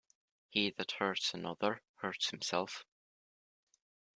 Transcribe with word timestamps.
He 0.49 0.71
that 0.71 0.93
hurts 0.93 1.31
another, 1.35 1.83
hurts 1.97 2.31
himself. 2.31 2.83